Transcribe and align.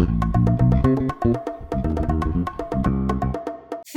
Thank 0.00 0.24
you. 0.24 0.29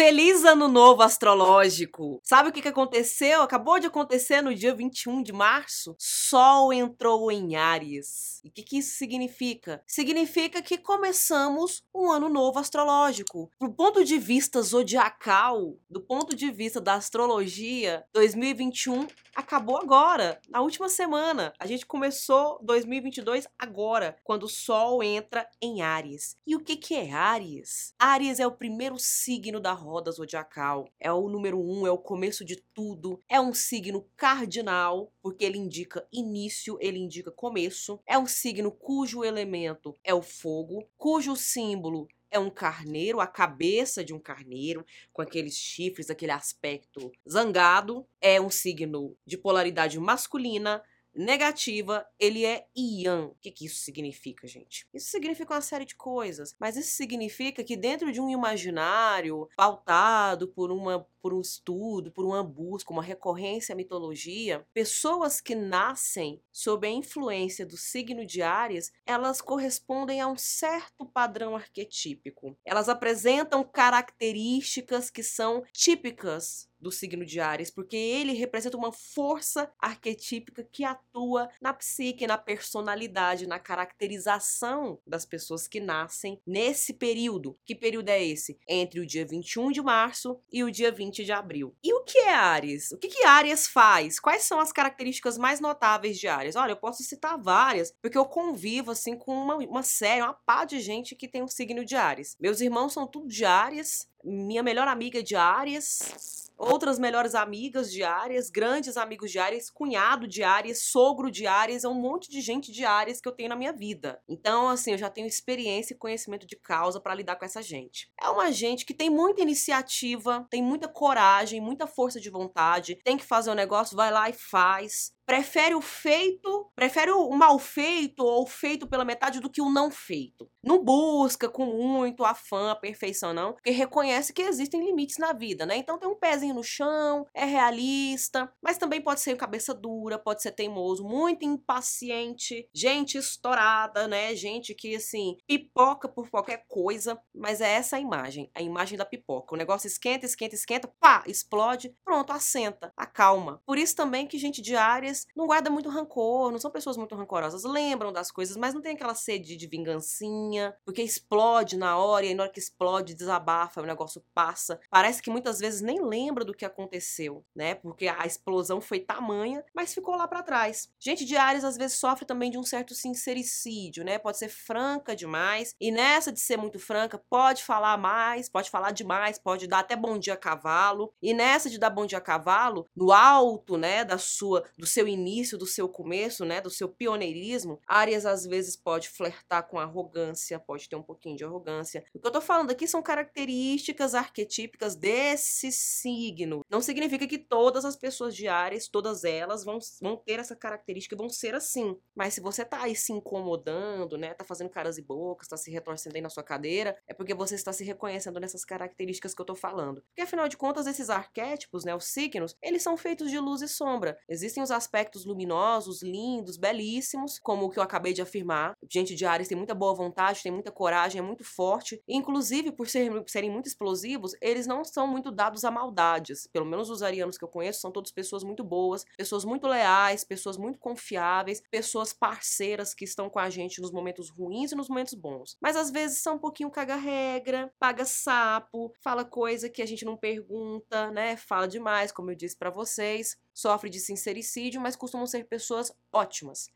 Feliz 0.04 0.44
ano 0.44 0.68
novo 0.68 1.02
astrológico! 1.02 2.20
Sabe 2.26 2.50
o 2.50 2.52
que, 2.52 2.62
que 2.62 2.68
aconteceu? 2.68 3.42
Acabou 3.42 3.80
de 3.80 3.88
acontecer 3.88 4.42
no 4.42 4.54
dia 4.54 4.76
21 4.76 5.24
de 5.24 5.32
março? 5.32 5.96
Sol 5.98 6.74
entrou 6.74 7.32
em 7.32 7.56
Áries. 7.56 8.42
E 8.44 8.50
o 8.50 8.52
que, 8.52 8.64
que 8.64 8.78
isso 8.80 8.98
significa? 8.98 9.82
Significa 9.88 10.62
que 10.62 10.78
começamos 10.78 11.82
um 11.96 12.12
ano 12.12 12.28
novo 12.28 12.60
astrológico. 12.60 13.50
Do 13.62 13.72
ponto 13.72 14.04
de 14.04 14.18
vista 14.18 14.62
zodiacal, 14.62 15.78
do 15.90 16.02
ponto 16.02 16.36
de 16.36 16.52
vista 16.52 16.82
da 16.82 16.96
astrologia, 16.96 18.04
2021 18.12 19.08
acabou 19.34 19.78
agora, 19.78 20.40
na 20.50 20.62
última 20.62 20.90
semana. 20.90 21.54
A 21.58 21.66
gente 21.66 21.86
começou 21.86 22.60
2022 22.62 23.48
agora, 23.58 24.18
quando 24.22 24.44
o 24.44 24.50
Sol 24.50 25.02
entra 25.02 25.48
em 25.62 25.82
Áries. 25.82 26.36
E 26.46 26.58
o 26.58 26.60
que, 26.60 26.76
que 26.76 26.94
é 26.94 27.12
Áries? 27.12 27.94
Áries 27.98 28.42
é 28.42 28.46
o 28.46 28.52
primeiro 28.52 29.00
signo 29.00 29.62
da 29.62 29.72
roda 29.72 29.93
zodiacal. 30.12 30.88
É 31.00 31.12
o 31.12 31.30
número 31.30 31.60
um, 31.60 31.86
é 31.86 31.92
o 31.92 31.98
começo 31.98 32.44
de 32.44 32.64
tudo. 32.74 33.20
É 33.30 33.40
um 33.40 33.54
signo 33.54 34.08
cardinal, 34.16 35.12
porque 35.22 35.46
ele 35.46 35.58
indica 35.58 36.08
início, 36.12 36.78
ele 36.80 37.00
indica 37.00 37.32
começo. 37.32 38.00
É 38.06 38.18
um 38.18 38.26
signo 38.26 38.72
cujo 38.72 39.24
elemento 39.24 39.96
é 40.04 40.14
o 40.14 40.22
fogo, 40.22 40.88
cujo 40.98 41.36
símbolo 41.36 42.08
é 42.34 42.40
um 42.40 42.50
carneiro, 42.50 43.22
a 43.22 43.28
cabeça 43.28 44.04
de 44.04 44.12
um 44.12 44.20
carneiro, 44.20 44.84
com 45.12 45.22
aqueles 45.22 45.56
chifres, 45.56 46.10
aquele 46.10 46.32
aspecto 46.32 47.12
zangado. 47.30 48.08
É 48.20 48.42
um 48.42 48.50
signo 48.50 49.16
de 49.24 49.38
polaridade 49.38 50.00
masculina, 50.00 50.84
negativa, 51.16 52.06
ele 52.20 52.46
é 52.46 52.66
Ian. 52.76 53.28
O 53.28 53.36
que, 53.42 53.52
que 53.52 53.66
isso 53.66 53.78
significa, 53.78 54.48
gente? 54.48 54.88
Isso 54.94 55.10
significa 55.10 55.54
uma 55.54 55.62
série 55.62 55.86
de 55.86 55.96
coisas, 55.96 56.56
mas 56.60 56.76
isso 56.76 56.96
significa 56.96 57.64
que 57.64 57.76
dentro 57.76 58.12
de 58.12 58.20
um 58.20 58.30
imaginário 58.30 59.48
pautado 59.56 60.48
por 60.48 60.72
uma 60.72 61.06
por 61.24 61.34
um 61.34 61.40
estudo, 61.40 62.12
por 62.12 62.26
uma 62.26 62.44
busca, 62.44 62.92
uma 62.92 63.02
recorrência 63.02 63.72
à 63.72 63.76
mitologia, 63.78 64.68
pessoas 64.74 65.40
que 65.40 65.56
nascem 65.56 66.42
sob 66.52 66.86
a 66.86 66.92
influência 66.92 67.66
do 67.66 67.78
signo 67.78 68.26
de 68.26 68.42
Áries, 68.42 68.92
elas 69.06 69.42
correspondem 69.42 70.20
a 70.20 70.28
um 70.28 70.36
certo 70.36 71.06
padrão 71.06 71.56
arquetípico. 71.56 72.58
Elas 72.66 72.90
apresentam 72.90 73.64
características 73.64 75.10
que 75.10 75.24
são 75.24 75.64
típicas 75.72 76.68
do 76.84 76.92
signo 76.92 77.26
de 77.26 77.40
Ares, 77.40 77.72
porque 77.72 77.96
ele 77.96 78.34
representa 78.34 78.78
uma 78.78 78.92
força 78.92 79.72
arquetípica 79.80 80.68
que 80.72 80.84
atua 80.84 81.50
na 81.62 81.74
psique, 81.74 82.28
na 82.28 82.38
personalidade, 82.38 83.48
na 83.48 83.58
caracterização 83.58 85.00
das 85.08 85.26
pessoas 85.26 85.68
que 85.68 85.80
nascem 85.80 86.40
nesse 86.46 86.94
período. 86.94 87.58
Que 87.66 87.74
período 87.74 88.10
é 88.10 88.24
esse? 88.24 88.60
Entre 88.68 89.00
o 89.00 89.06
dia 89.06 89.26
21 89.26 89.72
de 89.72 89.82
março 89.82 90.40
e 90.52 90.64
o 90.64 90.70
dia 90.70 90.92
20 90.92 91.24
de 91.24 91.32
abril. 91.32 91.76
E 91.84 91.94
o 91.94 92.04
que 92.04 92.18
é 92.20 92.34
Ares? 92.34 92.92
O 92.92 92.98
que, 92.98 93.08
que 93.08 93.26
Ares 93.26 93.68
faz? 93.68 94.20
Quais 94.20 94.44
são 94.44 94.60
as 94.60 94.72
características 94.72 95.38
mais 95.38 95.60
notáveis 95.60 96.20
de 96.20 96.28
Ares? 96.28 96.56
Olha, 96.56 96.74
eu 96.74 96.78
posso 96.78 97.04
citar 97.04 97.42
várias, 97.42 97.94
porque 98.02 98.18
eu 98.18 98.26
convivo 98.26 98.92
assim 98.92 99.18
com 99.18 99.34
uma, 99.34 99.56
uma 99.56 99.84
série, 99.84 100.22
uma 100.22 100.34
pá 100.34 100.66
de 100.66 100.80
gente 100.80 101.16
que 101.16 101.28
tem 101.28 101.42
o 101.42 101.46
um 101.46 101.48
signo 101.48 101.86
de 101.86 101.96
Ares. 101.96 102.36
Meus 102.40 102.60
irmãos 102.60 102.92
são 102.92 103.08
tudo 103.08 103.28
de 103.28 103.46
Ares, 103.46 104.08
minha 104.24 104.64
melhor 104.64 104.88
amiga 104.88 105.20
é 105.20 105.22
de 105.22 105.36
Ares 105.36 106.43
outras 106.58 107.00
melhores 107.00 107.36
amigas 107.36 107.92
de 107.92 108.04
áreas, 108.04 108.50
grandes 108.50 108.98
amigos 108.98 109.32
de 109.32 109.40
áreas, 109.40 109.70
cunhado 109.70 110.28
de 110.28 110.44
áreas, 110.44 110.84
sogro 110.84 111.30
de 111.30 111.48
áreas, 111.48 111.84
é 111.84 111.88
um 111.88 111.94
monte 111.94 112.30
de 112.30 112.42
gente 112.42 112.72
de 112.72 112.86
áreas 112.86 113.20
que 113.20 113.28
eu 113.28 113.32
tenho 113.32 113.50
na 113.50 113.56
minha 113.56 113.74
vida. 113.74 114.22
Então, 114.28 114.70
assim, 114.70 114.92
eu 114.92 114.98
já 114.98 115.10
tenho 115.10 115.28
experiência 115.28 115.94
e 115.94 115.98
conhecimento 115.98 116.46
de 116.46 116.56
causa 116.56 117.00
para 117.00 117.16
lidar 117.16 117.36
com 117.36 117.46
essa 117.46 117.62
gente. 117.62 118.10
É 118.22 118.30
uma 118.30 118.52
gente 118.52 118.86
que 118.86 118.94
tem 118.94 119.10
muita 119.10 119.42
iniciativa, 119.42 120.46
tem 120.50 120.62
muita 120.62 120.88
coragem, 120.88 121.62
muita 121.62 121.88
força 121.88 122.20
de 122.20 122.30
vontade, 122.30 123.00
tem 123.04 123.18
que 123.18 123.26
fazer 123.26 123.50
o 123.50 123.54
um 123.54 123.56
negócio, 123.56 123.98
vai 123.98 124.12
lá 124.12 124.30
e 124.30 124.34
faz 124.34 125.14
prefere 125.26 125.74
o 125.74 125.82
feito, 125.82 126.63
prefere 126.84 127.12
o 127.12 127.30
mal 127.30 127.58
feito 127.58 128.26
ou 128.26 128.46
feito 128.46 128.86
pela 128.86 129.06
metade 129.06 129.40
do 129.40 129.50
que 129.50 129.62
o 129.62 129.70
não 129.70 129.90
feito. 129.90 130.52
Não 130.62 130.84
busca 130.84 131.48
com 131.48 131.66
muito 131.66 132.26
afã 132.26 132.72
a 132.72 132.76
perfeição, 132.76 133.34
não, 133.34 133.54
porque 133.54 133.70
reconhece 133.70 134.34
que 134.34 134.42
existem 134.42 134.84
limites 134.84 135.18
na 135.18 135.32
vida, 135.32 135.66
né? 135.66 135.78
Então 135.78 135.98
tem 135.98 136.10
um 136.10 136.20
pezinho 136.20 136.54
no 136.54 136.64
chão, 136.64 137.26
é 137.34 137.46
realista, 137.46 138.52
mas 138.62 138.78
também 138.78 139.02
pode 139.02 139.22
ser 139.22 139.38
cabeça 139.38 139.74
dura, 139.74 140.20
pode 140.20 140.42
ser 140.42 140.52
teimoso, 140.52 141.06
muito 141.06 141.46
impaciente, 141.46 142.68
gente 142.74 143.18
estourada, 143.18 144.06
né? 144.06 144.36
Gente 144.36 144.76
que, 144.76 144.96
assim, 144.96 145.38
pipoca 145.48 146.10
por 146.10 146.30
qualquer 146.30 146.66
coisa, 146.68 147.18
mas 147.34 147.62
é 147.62 147.76
essa 147.76 147.96
a 147.96 148.00
imagem, 148.00 148.52
a 148.54 148.62
imagem 148.62 148.98
da 148.98 149.06
pipoca. 149.06 149.56
O 149.56 149.58
negócio 149.58 149.88
esquenta, 149.88 150.26
esquenta, 150.26 150.56
esquenta, 150.56 150.94
pá, 151.00 151.24
explode, 151.28 151.96
pronto, 152.04 152.34
assenta, 152.34 152.92
acalma. 152.98 153.62
Por 153.66 153.78
isso 153.78 153.96
também 153.96 154.28
que 154.28 154.38
gente 154.38 154.62
de 154.62 154.76
área 154.76 155.14
não 155.36 155.46
guarda 155.48 155.70
muito 155.70 155.90
rancor, 155.90 156.52
não 156.52 156.60
são 156.60 156.73
pessoas 156.74 156.98
muito 156.98 157.16
rancorosas, 157.16 157.64
lembram 157.64 158.12
das 158.12 158.32
coisas, 158.32 158.58
mas 158.58 158.74
não 158.74 158.82
tem 158.82 158.94
aquela 158.94 159.16
sede 159.16 159.56
de 159.56 159.68
vingancinha, 159.68 160.76
porque 160.84 161.02
explode 161.02 161.78
na 161.78 161.98
hora 161.98 162.26
e 162.26 162.30
aí 162.30 162.36
na 162.36 162.44
hora 162.44 162.52
que 162.52 162.60
explode, 162.60 163.14
desabafa, 163.14 163.82
o 163.82 163.86
negócio 163.86 164.24
passa. 164.34 164.80
Parece 164.90 165.22
que 165.22 165.30
muitas 165.30 165.60
vezes 165.60 165.82
nem 165.82 166.04
lembra 166.04 166.44
do 166.44 166.54
que 166.54 166.66
aconteceu, 166.66 167.46
né? 167.56 167.76
Porque 167.76 168.08
a 168.08 168.26
explosão 168.26 168.82
foi 168.82 169.00
tamanha, 169.00 169.64
mas 169.74 169.94
ficou 169.94 170.16
lá 170.16 170.28
para 170.28 170.44
trás. 170.44 170.90
Gente 171.00 171.26
de 171.26 171.38
Ares 171.38 171.64
às 171.64 171.78
vezes 171.78 171.98
sofre 171.98 172.26
também 172.26 172.52
de 172.52 172.58
um 172.58 172.64
certo 172.64 172.94
sincericídio, 172.94 174.04
né? 174.04 174.18
Pode 174.18 174.38
ser 174.38 174.50
franca 174.50 175.16
demais 175.16 175.76
e 175.80 175.92
nessa 175.92 176.32
de 176.32 176.40
ser 176.40 176.58
muito 176.58 176.80
franca, 176.80 177.22
pode 177.30 177.64
falar 177.64 177.98
mais, 177.98 178.50
pode 178.50 178.70
falar 178.70 178.92
demais, 178.92 179.38
pode 179.38 179.68
dar 179.68 179.80
até 179.80 179.96
bom 179.96 180.18
dia 180.18 180.34
a 180.34 180.38
cavalo. 180.38 181.14
E 181.22 181.34
nessa 181.34 181.70
de 181.70 181.78
dar 181.78 181.90
bom 181.90 182.06
dia 182.06 182.18
a 182.18 182.22
cavalo, 182.22 182.88
no 182.96 183.12
alto, 183.12 183.78
né, 183.78 184.04
da 184.04 184.18
sua 184.18 184.64
do 184.78 184.86
seu 184.86 185.08
início, 185.08 185.58
do 185.58 185.66
seu 185.66 185.88
começo, 185.88 186.46
né, 186.46 186.62
do 186.64 186.70
seu 186.70 186.90
pioneirismo, 186.90 187.80
Áries 187.88 188.26
às 188.26 188.46
vezes 188.46 188.76
pode 188.76 189.10
flertar 189.10 189.68
com 189.68 189.80
arrogância, 189.80 190.60
pode 190.60 190.90
ter 190.90 190.96
um 190.96 191.04
pouquinho 191.04 191.38
de 191.38 191.44
arrogância. 191.44 192.04
O 192.14 192.20
que 192.20 192.28
eu 192.28 192.32
tô 192.32 192.42
falando 192.42 192.72
aqui 192.72 192.88
são 192.88 193.02
características 193.02 194.16
arquetípicas 194.16 194.96
desse 194.96 195.72
signo. 195.72 196.62
Não 196.70 196.82
significa 196.82 197.28
que 197.28 197.38
todas 197.38 197.86
as 197.86 197.96
pessoas 197.96 198.36
de 198.36 198.48
Áries, 198.48 198.88
todas 198.88 199.24
elas 199.24 199.64
vão, 199.64 199.80
vão 200.02 200.18
ter 200.18 200.40
essa 200.40 200.56
característica, 200.56 201.16
vão 201.16 201.30
ser 201.30 201.56
assim. 201.56 201.98
Mas 202.16 202.34
se 202.34 202.42
você 202.42 202.66
tá 202.66 202.82
aí 202.82 202.96
se 202.96 203.12
incomodando, 203.12 204.18
né, 204.18 204.34
tá 204.34 204.44
fazendo 204.44 204.70
caras 204.70 204.98
e 204.98 205.02
bocas, 205.02 205.48
tá 205.48 205.58
se 205.58 205.70
retorcendo 205.72 206.16
aí 206.16 206.22
na 206.22 206.30
sua 206.30 206.44
cadeira, 206.44 206.98
é 207.08 207.14
porque 207.14 207.34
você 207.34 207.56
está 207.56 207.74
se 207.74 207.84
reconhecendo 207.84 208.40
nessas 208.40 208.66
características 208.66 209.34
que 209.34 209.42
eu 209.42 209.46
tô 209.46 209.56
falando. 209.56 210.02
Porque 210.08 210.22
afinal 210.22 210.48
de 210.48 210.58
contas, 210.58 210.88
esses 210.88 211.10
arquétipos, 211.10 211.84
né, 211.84 211.96
os 211.96 212.06
signos, 212.06 212.56
eles 212.62 212.84
são 212.84 212.98
feitos 212.98 213.30
de 213.30 213.40
luz 213.40 213.62
e 213.62 213.68
sombra. 213.68 214.18
Existem 214.28 214.62
os 214.64 214.72
aspectos 214.72 215.26
luminosos, 215.26 216.02
lindos, 216.02 216.43
belíssimos, 216.58 217.40
como 217.40 217.66
o 217.66 217.70
que 217.70 217.80
eu 217.80 217.84
acabei 217.84 218.14
de 218.14 218.22
afirmar. 218.22 218.74
Gente 218.92 219.16
de 219.16 219.26
Ares 219.26 219.48
tem 219.48 219.58
muita 219.58 219.74
boa 219.74 219.94
vontade, 219.94 220.44
tem 220.44 220.52
muita 220.52 220.72
coragem, 220.72 221.20
é 221.20 221.22
muito 221.22 221.44
forte. 221.44 222.02
inclusive, 222.08 222.72
por 222.72 222.88
serem, 222.88 223.24
serem 223.28 223.50
muito 223.50 223.68
explosivos, 223.68 224.34
eles 224.42 224.68
não 224.68 224.84
são 224.84 225.08
muito 225.08 225.32
dados 225.32 225.64
a 225.64 225.72
maldades. 225.72 226.48
Pelo 226.52 226.66
menos 226.66 226.90
os 226.90 227.02
arianos 227.02 227.38
que 227.38 227.44
eu 227.44 227.50
conheço 227.50 227.82
são 227.82 227.92
todas 227.92 228.12
pessoas 228.12 228.44
muito 228.44 228.64
boas, 228.64 229.06
pessoas 229.18 229.46
muito 229.46 229.68
leais, 229.68 230.24
pessoas 230.24 230.58
muito 230.58 230.80
confiáveis, 230.80 231.62
pessoas 231.72 232.14
parceiras 232.14 232.94
que 232.94 233.06
estão 233.06 233.30
com 233.30 233.40
a 233.40 233.50
gente 233.50 233.82
nos 233.82 233.92
momentos 233.92 234.30
ruins 234.30 234.72
e 234.72 234.76
nos 234.76 234.90
momentos 234.90 235.14
bons. 235.14 235.58
Mas 235.62 235.76
às 235.76 235.92
vezes 235.92 236.22
são 236.22 236.36
um 236.36 236.40
pouquinho 236.40 236.72
caga-regra, 236.72 237.72
paga 237.80 238.06
sapo, 238.06 238.94
fala 239.02 239.24
coisa 239.26 239.70
que 239.70 239.82
a 239.82 239.86
gente 239.86 240.06
não 240.06 240.18
pergunta, 240.18 241.12
né? 241.12 241.36
Fala 241.38 241.68
demais, 241.68 242.12
como 242.12 242.32
eu 242.32 242.36
disse 242.36 242.58
para 242.58 242.70
vocês 242.70 243.38
sofre 243.54 243.90
de 243.90 244.00
sincericídio, 244.00 244.82
mas 244.82 244.96
costumam 244.96 245.28
ser 245.28 245.46
pessoas 245.46 245.92
ótimas. 246.12 246.33